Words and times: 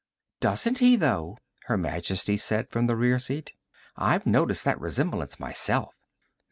"Doesn't 0.39 0.79
he, 0.79 0.95
though?" 0.95 1.37
Her 1.65 1.77
Majesty 1.77 2.35
said 2.35 2.71
from 2.71 2.87
the 2.87 2.95
rear 2.95 3.19
seat. 3.19 3.53
"I've 3.95 4.25
noticed 4.25 4.65
that 4.65 4.81
resemblance 4.81 5.39
myself." 5.39 5.93